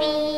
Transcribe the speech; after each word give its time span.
be. 0.00 0.31